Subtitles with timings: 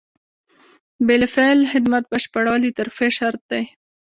[0.97, 3.63] د بالفعل خدمت بشپړول د ترفیع شرط دی.